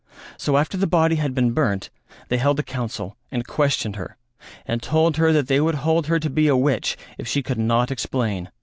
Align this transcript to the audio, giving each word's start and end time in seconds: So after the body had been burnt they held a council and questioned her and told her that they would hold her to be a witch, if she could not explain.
So 0.35 0.57
after 0.57 0.77
the 0.77 0.87
body 0.87 1.17
had 1.17 1.35
been 1.35 1.51
burnt 1.53 1.91
they 2.29 2.39
held 2.39 2.57
a 2.59 2.63
council 2.63 3.15
and 3.31 3.45
questioned 3.45 3.97
her 3.97 4.17
and 4.65 4.81
told 4.81 5.17
her 5.17 5.31
that 5.31 5.47
they 5.47 5.61
would 5.61 5.75
hold 5.85 6.07
her 6.07 6.19
to 6.21 6.29
be 6.31 6.47
a 6.47 6.57
witch, 6.57 6.97
if 7.19 7.27
she 7.27 7.43
could 7.43 7.59
not 7.59 7.91
explain. 7.91 8.49